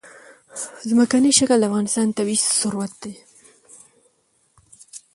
[0.89, 3.13] ځمکنی شکل د افغانستان طبعي ثروت دی.